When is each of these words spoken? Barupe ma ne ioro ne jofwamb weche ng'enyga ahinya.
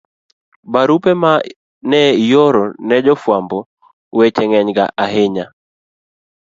Barupe 0.71 1.11
ma 1.21 1.33
ne 1.89 2.01
ioro 2.29 2.63
ne 2.87 2.95
jofwamb 3.05 3.51
weche 4.17 4.43
ng'enyga 4.49 4.85
ahinya. 5.03 5.45